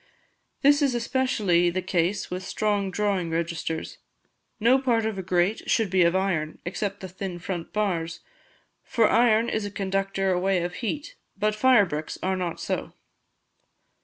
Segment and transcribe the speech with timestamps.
[0.63, 3.99] This is especially the case with strong drawing registers.
[4.59, 8.19] No part of a grate should be of iron, except the thin front bars;
[8.83, 12.93] for iron is a conductor away of heat, but fire bricks are not so."